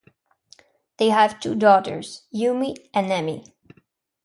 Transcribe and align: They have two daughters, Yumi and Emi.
They 0.97 1.09
have 1.09 1.39
two 1.39 1.53
daughters, 1.53 2.23
Yumi 2.33 2.89
and 2.91 3.05
Emi. 3.11 3.53